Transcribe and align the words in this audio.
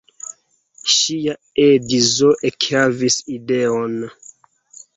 Ŝia 0.93 1.35
edzo 1.67 2.33
ekhavis 2.51 3.21
ideon. 3.37 3.97